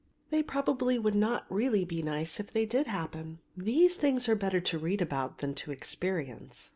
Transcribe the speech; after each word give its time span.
"They 0.31 0.41
probably 0.41 0.97
would 0.97 1.13
not 1.13 1.45
really 1.47 1.85
be 1.85 2.01
nice 2.01 2.39
if 2.39 2.51
they 2.51 2.65
did 2.65 2.87
happen. 2.87 3.37
These 3.55 3.93
things 3.93 4.27
are 4.27 4.35
better 4.35 4.59
to 4.59 4.79
read 4.79 4.99
about 4.99 5.37
than 5.37 5.53
to 5.53 5.71
experience." 5.71 6.69